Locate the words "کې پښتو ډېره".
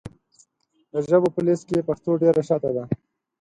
1.69-2.41